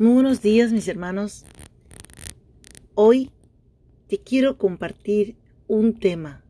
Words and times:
Muy 0.00 0.12
buenos 0.12 0.42
días 0.42 0.70
mis 0.70 0.86
hermanos. 0.86 1.44
Hoy 2.94 3.32
te 4.06 4.18
quiero 4.20 4.56
compartir 4.56 5.36
un 5.66 5.98
tema. 5.98 6.44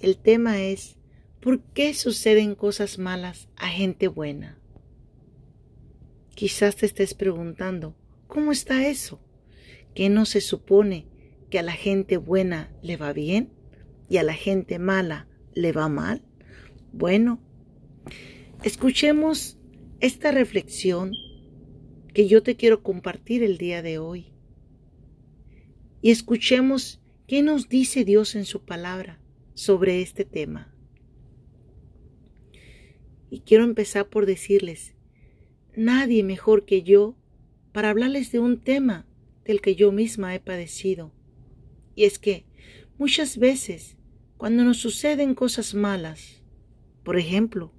El 0.00 0.16
tema 0.16 0.62
es 0.62 0.96
¿por 1.40 1.60
qué 1.60 1.92
suceden 1.92 2.54
cosas 2.54 3.00
malas 3.00 3.48
a 3.56 3.66
gente 3.66 4.06
buena? 4.06 4.60
Quizás 6.36 6.76
te 6.76 6.86
estés 6.86 7.14
preguntando, 7.14 7.96
¿cómo 8.28 8.52
está 8.52 8.86
eso? 8.86 9.20
¿Que 9.92 10.08
no 10.08 10.24
se 10.24 10.40
supone 10.40 11.08
que 11.50 11.58
a 11.58 11.64
la 11.64 11.72
gente 11.72 12.16
buena 12.16 12.72
le 12.80 12.96
va 12.96 13.12
bien 13.12 13.52
y 14.08 14.18
a 14.18 14.22
la 14.22 14.34
gente 14.34 14.78
mala 14.78 15.26
le 15.52 15.72
va 15.72 15.88
mal? 15.88 16.22
Bueno, 16.92 17.40
escuchemos 18.62 19.58
esta 19.98 20.30
reflexión 20.30 21.10
que 22.12 22.28
yo 22.28 22.42
te 22.42 22.56
quiero 22.56 22.82
compartir 22.82 23.42
el 23.42 23.58
día 23.58 23.82
de 23.82 23.98
hoy. 23.98 24.26
Y 26.00 26.10
escuchemos 26.10 27.00
qué 27.26 27.42
nos 27.42 27.68
dice 27.68 28.04
Dios 28.04 28.34
en 28.34 28.44
su 28.44 28.64
palabra 28.64 29.20
sobre 29.54 30.02
este 30.02 30.24
tema. 30.24 30.74
Y 33.30 33.40
quiero 33.40 33.64
empezar 33.64 34.08
por 34.08 34.26
decirles, 34.26 34.94
nadie 35.74 36.22
mejor 36.22 36.64
que 36.66 36.82
yo 36.82 37.16
para 37.72 37.88
hablarles 37.88 38.30
de 38.30 38.40
un 38.40 38.60
tema 38.60 39.06
del 39.44 39.60
que 39.60 39.74
yo 39.74 39.90
misma 39.92 40.34
he 40.34 40.40
padecido. 40.40 41.12
Y 41.94 42.04
es 42.04 42.18
que 42.18 42.44
muchas 42.98 43.38
veces, 43.38 43.96
cuando 44.36 44.64
nos 44.64 44.78
suceden 44.78 45.34
cosas 45.34 45.74
malas, 45.74 46.42
por 47.04 47.16
ejemplo, 47.16 47.72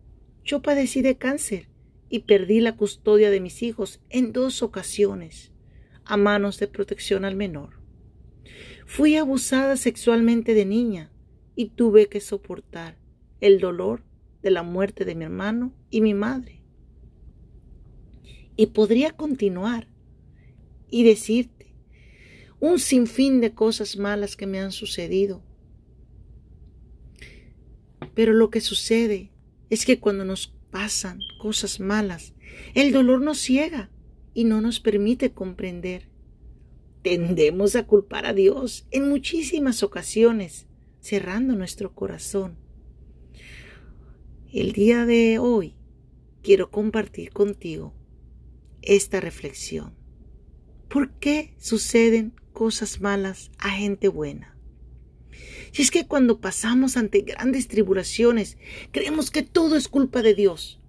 yo 0.43 0.61
padecí 0.61 1.01
de 1.01 1.17
cáncer 1.17 1.67
y 2.13 2.19
perdí 2.19 2.59
la 2.59 2.77
custodia 2.77 3.31
de 3.31 3.39
mis 3.39 3.63
hijos 3.63 3.99
en 4.11 4.33
dos 4.33 4.61
ocasiones 4.61 5.51
a 6.05 6.15
manos 6.15 6.59
de 6.59 6.67
protección 6.67 7.25
al 7.25 7.35
menor. 7.35 7.79
Fui 8.85 9.15
abusada 9.15 9.77
sexualmente 9.77 10.53
de 10.53 10.63
niña 10.63 11.11
y 11.55 11.69
tuve 11.69 12.09
que 12.09 12.19
soportar 12.19 12.99
el 13.41 13.59
dolor 13.59 14.03
de 14.43 14.51
la 14.51 14.61
muerte 14.61 15.05
de 15.05 15.15
mi 15.15 15.23
hermano 15.23 15.73
y 15.89 16.01
mi 16.01 16.13
madre. 16.13 16.61
Y 18.57 18.67
podría 18.67 19.13
continuar 19.13 19.87
y 20.91 21.05
decirte 21.05 21.73
un 22.59 22.77
sinfín 22.77 23.41
de 23.41 23.55
cosas 23.55 23.97
malas 23.97 24.35
que 24.35 24.45
me 24.45 24.59
han 24.59 24.71
sucedido. 24.71 25.41
Pero 28.13 28.33
lo 28.33 28.51
que 28.51 28.61
sucede 28.61 29.31
es 29.71 29.83
que 29.83 29.99
cuando 29.99 30.25
nos 30.25 30.53
pasan 30.73 31.19
cosas 31.37 31.79
malas. 31.79 32.33
El 32.73 32.91
dolor 32.91 33.21
nos 33.21 33.37
ciega 33.37 33.91
y 34.33 34.43
no 34.43 34.59
nos 34.59 34.79
permite 34.79 35.31
comprender. 35.31 36.09
Tendemos 37.03 37.75
a 37.75 37.85
culpar 37.85 38.25
a 38.25 38.33
Dios 38.33 38.87
en 38.89 39.07
muchísimas 39.07 39.83
ocasiones, 39.83 40.65
cerrando 40.99 41.55
nuestro 41.55 41.93
corazón. 41.93 42.57
El 44.51 44.71
día 44.71 45.05
de 45.05 45.37
hoy 45.37 45.75
quiero 46.41 46.71
compartir 46.71 47.31
contigo 47.31 47.93
esta 48.81 49.21
reflexión. 49.21 49.93
¿Por 50.89 51.11
qué 51.19 51.53
suceden 51.59 52.33
cosas 52.51 52.99
malas 52.99 53.51
a 53.59 53.69
gente 53.69 54.07
buena? 54.07 54.52
Si 55.73 55.81
es 55.81 55.89
que 55.89 56.05
cuando 56.05 56.39
pasamos 56.39 56.97
ante 56.97 57.21
grandes 57.21 57.67
tribulaciones, 57.67 58.59
creemos 58.91 59.31
que 59.31 59.41
todo 59.41 59.75
es 59.75 59.87
culpa 59.87 60.21
de 60.21 60.35
Dios, 60.35 60.79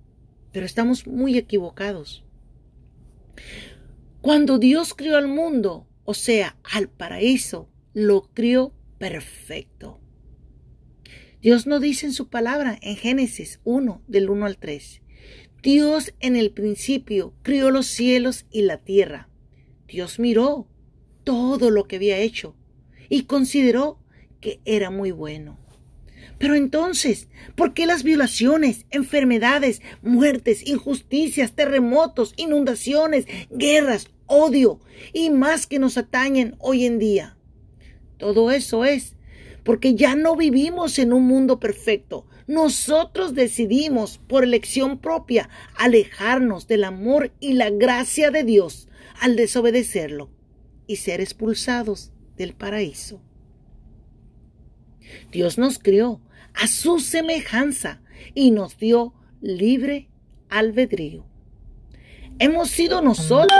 pero 0.52 0.66
estamos 0.66 1.06
muy 1.06 1.38
equivocados. 1.38 2.22
Cuando 4.20 4.58
Dios 4.58 4.92
crió 4.92 5.16
al 5.16 5.27
mundo, 5.27 5.86
o 6.05 6.12
sea, 6.12 6.58
al 6.70 6.90
paraíso, 6.90 7.70
lo 7.94 8.28
crió 8.34 8.74
perfecto. 8.98 10.00
Dios 11.40 11.67
no 11.67 11.80
dice 11.80 12.05
en 12.05 12.12
su 12.12 12.28
palabra 12.28 12.78
en 12.83 12.96
Génesis 12.96 13.61
1, 13.64 14.02
del 14.06 14.28
1 14.28 14.44
al 14.44 14.58
3. 14.58 15.00
Dios 15.62 16.12
en 16.20 16.36
el 16.36 16.50
principio 16.50 17.33
crió 17.40 17.70
los 17.70 17.86
cielos 17.86 18.44
y 18.50 18.62
la 18.62 18.84
tierra. 18.84 19.30
Dios 19.89 20.18
miró 20.18 20.68
todo 21.24 21.70
lo 21.70 21.84
que 21.84 21.96
había 21.96 22.18
hecho 22.18 22.55
y 23.08 23.23
consideró 23.23 24.04
era 24.64 24.90
muy 24.90 25.10
bueno. 25.10 25.58
Pero 26.38 26.55
entonces, 26.55 27.28
¿por 27.55 27.74
qué 27.74 27.86
las 27.86 28.02
violaciones, 28.02 28.86
enfermedades, 28.90 29.82
muertes, 30.02 30.66
injusticias, 30.66 31.52
terremotos, 31.52 32.34
inundaciones, 32.36 33.27
guerras, 33.50 34.08
odio 34.27 34.80
y 35.12 35.30
más 35.30 35.66
que 35.66 35.78
nos 35.78 35.96
atañen 35.96 36.56
hoy 36.58 36.86
en 36.86 36.98
día? 36.98 37.36
Todo 38.18 38.50
eso 38.50 38.84
es 38.84 39.14
porque 39.64 39.94
ya 39.94 40.14
no 40.14 40.36
vivimos 40.36 40.98
en 40.98 41.12
un 41.12 41.26
mundo 41.26 41.58
perfecto. 41.58 42.26
Nosotros 42.46 43.34
decidimos 43.34 44.18
por 44.18 44.44
elección 44.44 44.98
propia 44.98 45.48
alejarnos 45.76 46.68
del 46.68 46.84
amor 46.84 47.32
y 47.40 47.55
la 47.55 47.70
gracia 47.70 48.30
de 48.30 48.44
Dios 48.44 48.88
al 49.20 49.36
desobedecerlo 49.36 50.30
y 50.86 50.96
ser 50.96 51.22
expulsados 51.22 52.12
del 52.36 52.52
paraíso. 52.52 53.22
Dios 55.31 55.59
nos 55.59 55.79
crió 55.79 56.20
a 56.55 56.67
su 56.67 57.01
semejanza 57.01 58.01
y 58.35 58.51
nos 58.51 58.79
dio 58.79 59.15
libre 59.41 60.09
albedrío. 60.48 61.27
Hemos 62.39 62.70
sido 62.70 63.03
nosotros 63.03 63.53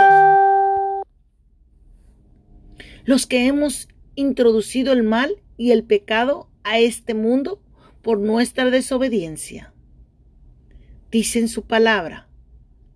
los 3.05 3.27
que 3.27 3.47
hemos 3.47 3.87
introducido 4.15 4.93
el 4.93 5.03
mal 5.03 5.41
y 5.57 5.71
el 5.71 5.83
pecado 5.83 6.49
a 6.63 6.79
este 6.79 7.13
mundo 7.13 7.61
por 8.01 8.19
nuestra 8.19 8.69
desobediencia. 8.69 9.73
Dice 11.11 11.39
en 11.39 11.47
su 11.47 11.63
palabra, 11.63 12.27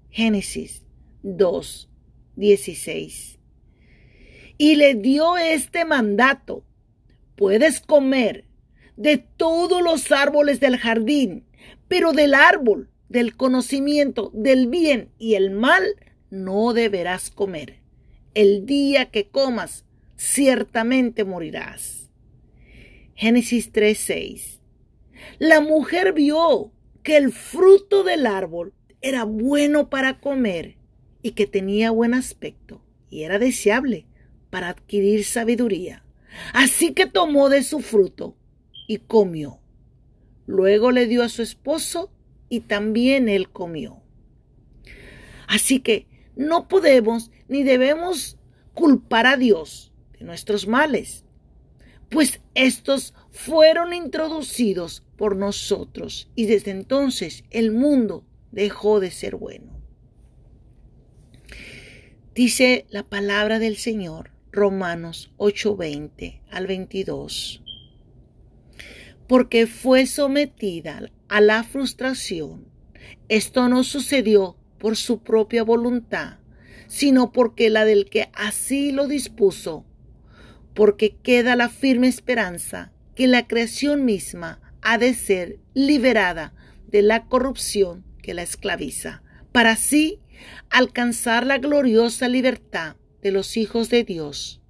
Génesis 0.09 0.83
2, 1.23 1.89
16. 2.35 3.39
Y 4.57 4.75
le 4.75 4.95
dio 4.95 5.37
este 5.37 5.85
mandato, 5.85 6.65
puedes 7.39 7.79
comer 7.79 8.43
de 8.97 9.17
todos 9.17 9.81
los 9.81 10.11
árboles 10.11 10.59
del 10.59 10.75
jardín, 10.75 11.45
pero 11.87 12.11
del 12.11 12.33
árbol 12.33 12.89
del 13.07 13.37
conocimiento 13.37 14.29
del 14.33 14.67
bien 14.67 15.09
y 15.17 15.35
el 15.35 15.49
mal 15.49 15.85
no 16.29 16.73
deberás 16.73 17.29
comer. 17.29 17.79
El 18.33 18.65
día 18.65 19.09
que 19.09 19.29
comas, 19.29 19.85
ciertamente 20.17 21.23
morirás. 21.23 22.11
Génesis 23.15 23.71
3:6. 23.71 24.59
La 25.37 25.61
mujer 25.61 26.11
vio 26.11 26.73
que 27.03 27.15
el 27.15 27.31
fruto 27.31 28.03
del 28.03 28.27
árbol 28.27 28.73
era 28.99 29.23
bueno 29.23 29.89
para 29.89 30.19
comer 30.19 30.75
y 31.21 31.31
que 31.31 31.47
tenía 31.47 31.91
buen 31.91 32.13
aspecto 32.13 32.81
y 33.09 33.23
era 33.23 33.39
deseable 33.39 34.07
para 34.49 34.67
adquirir 34.67 35.23
sabiduría. 35.23 36.03
Así 36.53 36.93
que 36.93 37.05
tomó 37.05 37.49
de 37.49 37.63
su 37.63 37.79
fruto 37.79 38.35
y 38.87 38.97
comió. 38.97 39.59
Luego 40.45 40.91
le 40.91 41.07
dio 41.07 41.23
a 41.23 41.29
su 41.29 41.41
esposo 41.41 42.11
y 42.49 42.61
también 42.61 43.29
él 43.29 43.49
comió. 43.49 44.01
Así 45.47 45.79
que 45.79 46.07
no 46.35 46.67
podemos 46.67 47.31
ni 47.47 47.63
debemos 47.63 48.37
culpar 48.73 49.27
a 49.27 49.37
Dios 49.37 49.91
de 50.17 50.25
nuestros 50.25 50.67
males, 50.67 51.25
pues 52.09 52.41
estos 52.55 53.13
fueron 53.29 53.93
introducidos 53.93 55.03
por 55.15 55.35
nosotros 55.35 56.29
y 56.35 56.45
desde 56.45 56.71
entonces 56.71 57.43
el 57.49 57.71
mundo 57.71 58.25
dejó 58.51 58.99
de 58.99 59.11
ser 59.11 59.35
bueno. 59.35 59.79
Dice 62.33 62.85
la 62.89 63.03
palabra 63.03 63.59
del 63.59 63.77
Señor, 63.77 64.31
Romanos 64.51 65.31
8:20 65.37 66.41
al 66.49 66.67
22 66.67 67.63
porque 69.29 69.67
fue 69.67 70.07
sometida 70.07 71.03
a 71.27 71.39
la 71.39 71.63
frustración. 71.63 72.65
Esto 73.27 73.69
no 73.69 73.83
sucedió 73.83 74.57
por 74.79 74.95
su 74.95 75.21
propia 75.21 75.61
voluntad, 75.63 76.39
sino 76.87 77.31
porque 77.31 77.69
la 77.69 77.85
del 77.85 78.09
que 78.09 78.31
así 78.33 78.91
lo 78.91 79.07
dispuso, 79.07 79.85
porque 80.73 81.15
queda 81.21 81.55
la 81.55 81.69
firme 81.69 82.07
esperanza 82.07 82.91
que 83.13 83.27
la 83.27 83.45
creación 83.45 84.03
misma 84.03 84.61
ha 84.81 84.97
de 84.97 85.13
ser 85.13 85.59
liberada 85.75 86.55
de 86.87 87.03
la 87.03 87.27
corrupción 87.27 88.03
que 88.23 88.33
la 88.33 88.41
esclaviza, 88.41 89.21
para 89.51 89.73
así 89.73 90.21
alcanzar 90.71 91.45
la 91.45 91.59
gloriosa 91.59 92.27
libertad 92.27 92.95
de 93.21 93.31
los 93.31 93.57
hijos 93.57 93.89
de 93.89 94.03
Dios. 94.03 94.61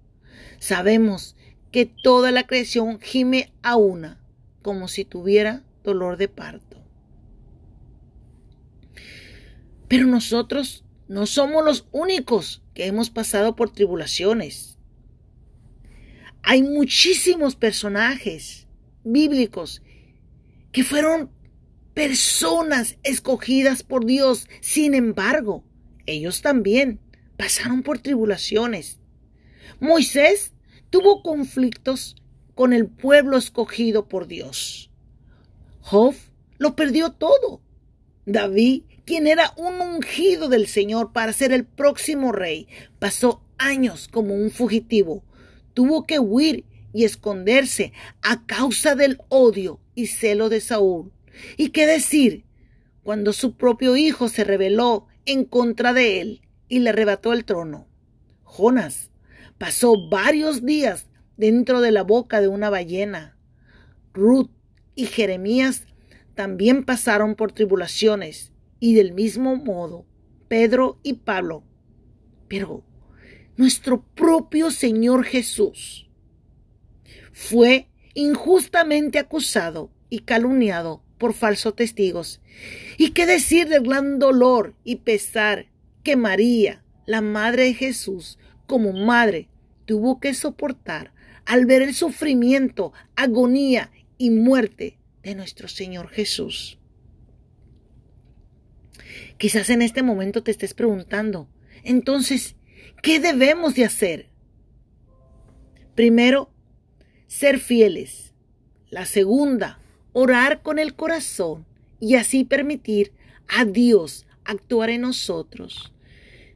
Sabemos 0.59 1.35
que 1.71 1.85
toda 1.85 2.31
la 2.31 2.45
creación 2.47 2.99
gime 2.99 3.51
a 3.61 3.75
una 3.75 4.19
como 4.61 4.87
si 4.87 5.05
tuviera 5.05 5.63
dolor 5.83 6.17
de 6.17 6.27
parto. 6.27 6.77
Pero 9.87 10.05
nosotros 10.05 10.83
no 11.07 11.25
somos 11.25 11.65
los 11.65 11.87
únicos 11.91 12.61
que 12.73 12.85
hemos 12.85 13.09
pasado 13.09 13.55
por 13.55 13.71
tribulaciones. 13.71 14.77
Hay 16.43 16.61
muchísimos 16.63 17.55
personajes 17.55 18.67
bíblicos 19.03 19.81
que 20.71 20.83
fueron 20.83 21.31
personas 21.93 22.97
escogidas 23.03 23.83
por 23.83 24.05
Dios. 24.05 24.47
Sin 24.61 24.93
embargo, 24.93 25.63
ellos 26.05 26.41
también 26.41 26.99
pasaron 27.39 27.83
por 27.83 27.99
tribulaciones. 27.99 28.99
Moisés 29.79 30.51
tuvo 30.89 31.23
conflictos 31.23 32.17
con 32.53 32.73
el 32.73 32.87
pueblo 32.87 33.37
escogido 33.37 34.09
por 34.09 34.27
Dios. 34.27 34.91
Job 35.79 36.15
lo 36.57 36.75
perdió 36.75 37.13
todo. 37.13 37.61
David, 38.25 38.83
quien 39.05 39.25
era 39.25 39.53
un 39.55 39.79
ungido 39.79 40.49
del 40.49 40.67
Señor 40.67 41.13
para 41.13 41.31
ser 41.31 41.53
el 41.53 41.63
próximo 41.63 42.33
rey, 42.33 42.67
pasó 42.99 43.41
años 43.57 44.09
como 44.09 44.35
un 44.35 44.51
fugitivo. 44.51 45.23
Tuvo 45.73 46.05
que 46.05 46.19
huir 46.19 46.65
y 46.91 47.05
esconderse 47.05 47.93
a 48.21 48.45
causa 48.47 48.95
del 48.95 49.21
odio 49.29 49.79
y 49.95 50.07
celo 50.07 50.49
de 50.49 50.59
Saúl. 50.59 51.13
¿Y 51.55 51.69
qué 51.69 51.87
decir 51.87 52.43
cuando 53.01 53.31
su 53.31 53.55
propio 53.55 53.95
hijo 53.95 54.27
se 54.27 54.43
rebeló 54.43 55.07
en 55.25 55.45
contra 55.45 55.93
de 55.93 56.19
él 56.19 56.41
y 56.69 56.79
le 56.79 56.91
arrebató 56.91 57.33
el 57.33 57.43
trono? 57.43 57.87
Jonas 58.45 59.11
pasó 59.57 60.09
varios 60.09 60.65
días 60.65 61.07
dentro 61.35 61.81
de 61.81 61.91
la 61.91 62.03
boca 62.03 62.39
de 62.39 62.47
una 62.47 62.69
ballena. 62.69 63.37
Ruth 64.13 64.49
y 64.95 65.07
Jeremías 65.07 65.83
también 66.35 66.85
pasaron 66.85 67.35
por 67.35 67.51
tribulaciones 67.51 68.53
y 68.79 68.93
del 68.93 69.13
mismo 69.13 69.55
modo 69.57 70.05
Pedro 70.47 70.99
y 71.03 71.13
Pablo. 71.13 71.63
Pero 72.47 72.83
nuestro 73.57 74.01
propio 74.15 74.71
Señor 74.71 75.25
Jesús 75.25 76.09
fue 77.33 77.89
injustamente 78.13 79.19
acusado 79.19 79.91
y 80.09 80.19
calumniado 80.19 81.03
por 81.17 81.33
falsos 81.33 81.75
testigos. 81.75 82.41
¿Y 82.97 83.11
qué 83.11 83.25
decir 83.25 83.67
del 83.67 83.83
gran 83.83 84.19
dolor 84.19 84.75
y 84.83 84.97
pesar 84.97 85.67
que 86.09 86.15
María, 86.15 86.81
la 87.05 87.21
Madre 87.21 87.65
de 87.65 87.75
Jesús, 87.75 88.39
como 88.65 88.93
madre, 88.93 89.47
tuvo 89.85 90.19
que 90.19 90.33
soportar 90.33 91.13
al 91.45 91.67
ver 91.67 91.83
el 91.83 91.93
sufrimiento, 91.93 92.93
agonía 93.15 93.91
y 94.17 94.31
muerte 94.31 94.97
de 95.21 95.35
nuestro 95.35 95.67
Señor 95.67 96.09
Jesús? 96.09 96.79
Quizás 99.37 99.69
en 99.69 99.83
este 99.83 100.01
momento 100.01 100.41
te 100.41 100.49
estés 100.49 100.73
preguntando, 100.73 101.47
entonces, 101.83 102.55
¿qué 103.03 103.19
debemos 103.19 103.75
de 103.75 103.85
hacer? 103.85 104.29
Primero, 105.93 106.51
ser 107.27 107.59
fieles. 107.59 108.33
La 108.89 109.05
segunda, 109.05 109.79
orar 110.13 110.63
con 110.63 110.79
el 110.79 110.95
corazón 110.95 111.67
y 111.99 112.15
así 112.15 112.45
permitir 112.45 113.13
a 113.47 113.63
Dios 113.63 114.25
actuar 114.43 114.89
en 114.89 115.01
nosotros. 115.01 115.93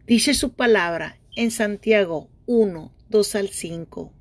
Dice 0.05 0.33
su 0.33 0.51
palabra 0.51 1.17
en 1.33 1.49
Santiago 1.49 2.29
1, 2.45 2.93
2 3.07 3.35
al 3.35 3.47
5. 3.47 4.11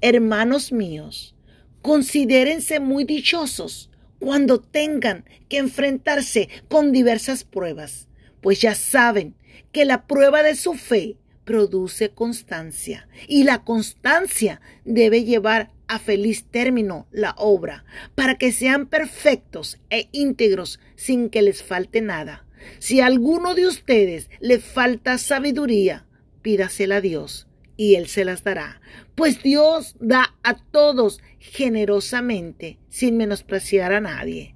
Hermanos 0.00 0.72
míos, 0.72 1.36
considérense 1.82 2.80
muy 2.80 3.04
dichosos 3.04 3.90
cuando 4.18 4.62
tengan 4.62 5.26
que 5.50 5.58
enfrentarse 5.58 6.48
con 6.68 6.90
diversas 6.92 7.44
pruebas, 7.44 8.08
pues 8.40 8.62
ya 8.62 8.74
saben 8.74 9.34
que 9.72 9.84
la 9.84 10.06
prueba 10.06 10.42
de 10.42 10.54
su 10.54 10.72
fe 10.72 11.18
produce 11.44 12.08
constancia 12.08 13.06
y 13.28 13.44
la 13.44 13.62
constancia 13.62 14.62
debe 14.86 15.24
llevar 15.24 15.70
a 15.86 15.98
feliz 15.98 16.46
término 16.46 17.08
la 17.10 17.34
obra 17.36 17.84
para 18.14 18.36
que 18.36 18.52
sean 18.52 18.86
perfectos 18.86 19.78
e 19.90 20.08
íntegros 20.12 20.80
sin 20.96 21.28
que 21.28 21.42
les 21.42 21.62
falte 21.62 22.00
nada. 22.00 22.43
Si 22.78 23.00
a 23.00 23.06
alguno 23.06 23.54
de 23.54 23.66
ustedes 23.66 24.30
le 24.40 24.58
falta 24.58 25.18
sabiduría, 25.18 26.06
pídasela 26.42 26.96
a 26.96 27.00
Dios 27.00 27.48
y 27.76 27.96
Él 27.96 28.06
se 28.06 28.24
las 28.24 28.44
dará, 28.44 28.80
pues 29.14 29.42
Dios 29.42 29.96
da 30.00 30.34
a 30.42 30.56
todos 30.56 31.20
generosamente 31.38 32.78
sin 32.88 33.16
menospreciar 33.16 33.92
a 33.92 34.00
nadie. 34.00 34.54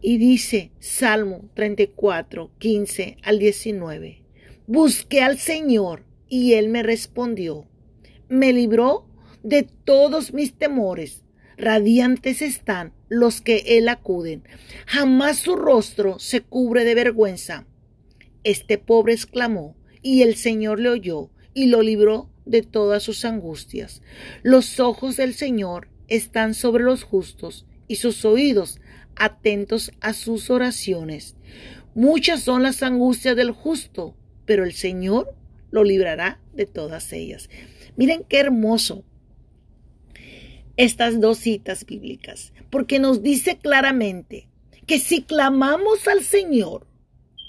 Y 0.00 0.18
dice 0.18 0.72
Salmo 0.78 1.50
34, 1.54 2.50
15 2.58 3.18
al 3.22 3.38
19. 3.38 4.22
Busqué 4.66 5.20
al 5.20 5.38
Señor 5.38 6.04
y 6.28 6.54
Él 6.54 6.68
me 6.68 6.82
respondió. 6.82 7.66
Me 8.28 8.52
libró 8.52 9.06
de 9.42 9.64
todos 9.84 10.32
mis 10.32 10.54
temores. 10.54 11.22
Radiantes 11.60 12.40
están 12.40 12.94
los 13.10 13.42
que 13.42 13.62
Él 13.66 13.90
acuden. 13.90 14.42
Jamás 14.86 15.36
su 15.36 15.56
rostro 15.56 16.18
se 16.18 16.40
cubre 16.40 16.84
de 16.86 16.94
vergüenza. 16.94 17.66
Este 18.44 18.78
pobre 18.78 19.12
exclamó, 19.12 19.76
y 20.00 20.22
el 20.22 20.36
Señor 20.36 20.80
le 20.80 20.88
oyó 20.88 21.30
y 21.52 21.66
lo 21.66 21.82
libró 21.82 22.30
de 22.46 22.62
todas 22.62 23.02
sus 23.02 23.26
angustias. 23.26 24.00
Los 24.42 24.80
ojos 24.80 25.18
del 25.18 25.34
Señor 25.34 25.88
están 26.08 26.54
sobre 26.54 26.84
los 26.84 27.04
justos 27.04 27.66
y 27.86 27.96
sus 27.96 28.24
oídos 28.24 28.80
atentos 29.14 29.92
a 30.00 30.14
sus 30.14 30.48
oraciones. 30.48 31.36
Muchas 31.94 32.40
son 32.40 32.62
las 32.62 32.82
angustias 32.82 33.36
del 33.36 33.50
justo, 33.50 34.16
pero 34.46 34.64
el 34.64 34.72
Señor 34.72 35.34
lo 35.70 35.84
librará 35.84 36.40
de 36.54 36.64
todas 36.64 37.12
ellas. 37.12 37.50
Miren 37.96 38.24
qué 38.26 38.38
hermoso 38.38 39.04
estas 40.80 41.20
dos 41.20 41.36
citas 41.36 41.84
bíblicas, 41.84 42.54
porque 42.70 42.98
nos 42.98 43.22
dice 43.22 43.58
claramente 43.58 44.48
que 44.86 44.98
si 44.98 45.20
clamamos 45.20 46.08
al 46.08 46.24
Señor, 46.24 46.86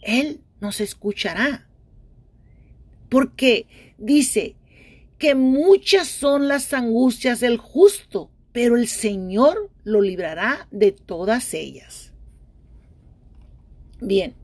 Él 0.02 0.42
nos 0.60 0.82
escuchará. 0.82 1.70
Porque 3.08 3.68
dice 3.98 4.56
que 5.18 5.34
muchas 5.34 6.10
son 6.10 6.50
las 6.50 6.74
angustias 6.74 7.40
del 7.40 7.56
justo, 7.56 8.30
pero 8.52 8.76
el 8.76 8.90
Señor 8.90 9.72
lo 9.86 10.02
librará 10.02 10.68
de 10.70 10.92
todas 10.92 11.54
ellas. 11.54 12.12
Bien, 14.02 14.36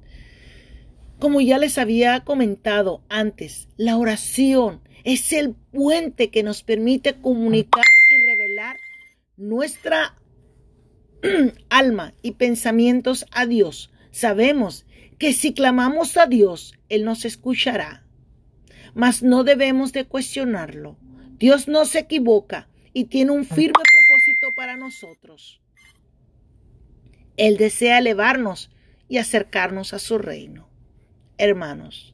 como 1.20 1.42
ya 1.42 1.58
les 1.58 1.78
había 1.78 2.22
comentado 2.22 3.02
antes, 3.10 3.68
la 3.76 3.98
oración 3.98 4.80
es 5.04 5.34
el 5.34 5.56
puente 5.56 6.30
que 6.30 6.42
nos 6.42 6.64
permite 6.64 7.16
comunicar 7.16 7.84
nuestra 9.38 10.16
alma 11.70 12.14
y 12.22 12.32
pensamientos 12.34 13.26
a 13.32 13.46
Dios. 13.46 13.92
Sabemos 14.12 14.86
que 15.18 15.34
si 15.34 15.54
clamamos 15.54 16.18
a 16.18 16.26
Dios, 16.26 16.74
Él 16.90 17.06
nos 17.06 17.26
escuchará. 17.26 18.04
Mas 18.94 19.24
no 19.24 19.44
debemos 19.44 19.94
de 19.94 20.06
cuestionarlo. 20.06 20.98
Dios 21.40 21.68
no 21.68 21.86
se 21.86 22.00
equivoca 22.00 22.68
y 22.94 23.06
tiene 23.06 23.32
un 23.32 23.46
firme 23.46 23.84
propósito 24.08 24.54
para 24.56 24.76
nosotros. 24.76 25.62
Él 27.38 27.58
desea 27.58 28.00
elevarnos 28.00 28.72
y 29.08 29.18
acercarnos 29.18 29.94
a 29.94 30.00
su 30.00 30.18
reino 30.18 30.68
hermanos. 31.38 32.14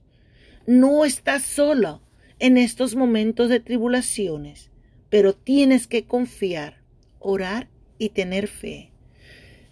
No 0.65 1.06
estás 1.06 1.44
solo 1.44 2.01
en 2.39 2.58
estos 2.58 2.96
momentos 2.96 3.50
de 3.50 3.60
tribulaciones, 3.60 4.70
pero 5.10 5.34
tienes 5.34 5.88
que 5.88 6.06
confiar, 6.06 6.83
orar 7.24 7.70
y 7.98 8.10
tener 8.10 8.48
fe. 8.48 8.92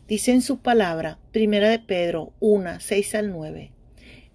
Dice 0.07 0.31
en 0.31 0.41
su 0.41 0.59
palabra, 0.59 1.19
primera 1.31 1.69
de 1.69 1.79
Pedro 1.79 2.33
1, 2.39 2.79
6 2.79 3.15
al 3.15 3.31
9. 3.31 3.71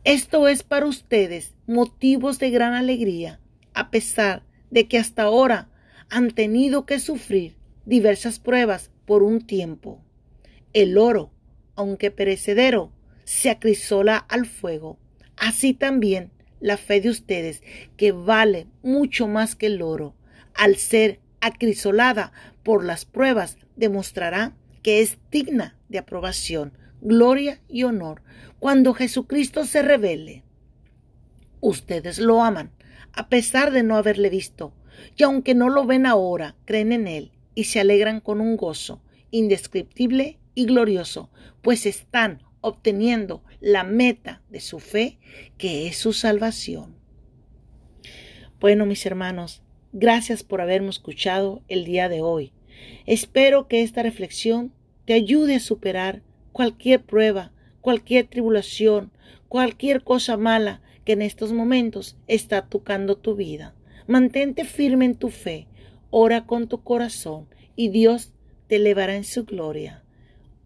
Esto 0.04 0.46
es 0.46 0.62
para 0.62 0.87
ustedes 0.87 1.54
motivos 1.66 2.38
de 2.38 2.50
gran 2.50 2.75
alegría, 2.75 3.40
a 3.75 3.90
pesar 3.90 4.44
de 4.70 4.87
que 4.87 4.99
hasta 4.99 5.25
ahora 5.25 5.68
han 6.08 6.30
tenido 6.30 6.87
que 6.87 7.00
sufrir 7.00 7.56
diversas 7.85 8.38
pruebas 8.38 8.90
por 9.04 9.23
un 9.23 9.44
tiempo. 9.46 10.00
El 10.73 10.99
oro, 10.99 11.32
aunque 11.75 12.11
perecedero, 12.11 12.92
se 13.25 13.50
acrisola 13.50 14.16
al 14.16 14.46
fuego 14.46 14.99
Así 15.37 15.75
también 15.75 16.30
la 16.61 16.76
fe 16.76 17.00
de 17.00 17.11
ustedes, 17.11 17.62
que 17.96 18.12
vale 18.12 18.66
mucho 18.82 19.28
más 19.28 19.54
que 19.54 19.66
el 19.66 19.82
oro, 19.82 20.14
al 20.54 20.76
ser 20.76 21.20
acrisolada 21.46 22.32
por 22.62 22.84
las 22.84 23.04
pruebas, 23.04 23.56
demostrará 23.76 24.56
que 24.82 25.00
es 25.00 25.18
digna 25.30 25.76
de 25.88 25.98
aprobación, 25.98 26.72
gloria 27.00 27.60
y 27.68 27.84
honor 27.84 28.22
cuando 28.58 28.94
Jesucristo 28.94 29.64
se 29.64 29.82
revele. 29.82 30.44
Ustedes 31.60 32.18
lo 32.18 32.42
aman, 32.42 32.72
a 33.12 33.28
pesar 33.28 33.72
de 33.72 33.82
no 33.82 33.96
haberle 33.96 34.30
visto, 34.30 34.74
y 35.16 35.22
aunque 35.22 35.54
no 35.54 35.68
lo 35.68 35.84
ven 35.84 36.06
ahora, 36.06 36.56
creen 36.64 36.92
en 36.92 37.06
él 37.06 37.32
y 37.54 37.64
se 37.64 37.80
alegran 37.80 38.20
con 38.20 38.40
un 38.40 38.56
gozo 38.56 39.02
indescriptible 39.30 40.38
y 40.54 40.66
glorioso, 40.66 41.30
pues 41.62 41.86
están 41.86 42.42
obteniendo 42.60 43.44
la 43.60 43.84
meta 43.84 44.42
de 44.48 44.60
su 44.60 44.78
fe, 44.78 45.18
que 45.58 45.86
es 45.86 45.96
su 45.96 46.12
salvación. 46.12 46.96
Bueno, 48.58 48.86
mis 48.86 49.04
hermanos, 49.04 49.62
gracias 49.98 50.44
por 50.44 50.60
haberme 50.60 50.90
escuchado 50.90 51.62
el 51.68 51.86
día 51.86 52.10
de 52.10 52.20
hoy. 52.20 52.52
Espero 53.06 53.66
que 53.66 53.82
esta 53.82 54.02
reflexión 54.02 54.74
te 55.06 55.14
ayude 55.14 55.54
a 55.54 55.60
superar 55.60 56.22
cualquier 56.52 57.02
prueba, 57.02 57.50
cualquier 57.80 58.26
tribulación, 58.26 59.10
cualquier 59.48 60.04
cosa 60.04 60.36
mala 60.36 60.82
que 61.06 61.12
en 61.12 61.22
estos 61.22 61.54
momentos 61.54 62.18
está 62.26 62.66
tocando 62.66 63.16
tu 63.16 63.36
vida. 63.36 63.74
Mantente 64.06 64.66
firme 64.66 65.06
en 65.06 65.14
tu 65.14 65.30
fe, 65.30 65.66
ora 66.10 66.44
con 66.44 66.68
tu 66.68 66.82
corazón 66.82 67.48
y 67.74 67.88
Dios 67.88 68.34
te 68.66 68.76
elevará 68.76 69.16
en 69.16 69.24
su 69.24 69.46
gloria. 69.46 70.04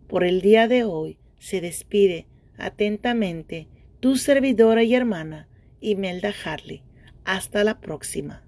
Por 0.08 0.24
el 0.24 0.40
día 0.40 0.66
de 0.66 0.82
hoy 0.82 1.18
se 1.38 1.60
despide 1.60 2.26
atentamente 2.58 3.68
tu 4.00 4.16
servidora 4.16 4.82
y 4.82 4.92
hermana 4.92 5.46
Imelda 5.80 6.34
Harley. 6.44 6.82
Hasta 7.24 7.62
la 7.62 7.80
próxima. 7.80 8.42